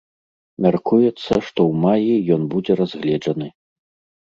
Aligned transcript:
Мяркуецца, 0.65 1.21
што 1.47 1.59
ў 1.67 1.73
маі 1.85 2.15
ён 2.39 2.51
будзе 2.57 2.73
разгледжаны. 2.83 3.47